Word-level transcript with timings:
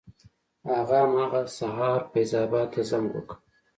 هغه 0.73 0.97
همغه 1.03 1.41
سهار 1.57 1.99
فیض 2.11 2.31
اباد 2.43 2.67
ته 2.73 2.81
زنګ 2.89 3.07
وکړ. 3.11 3.33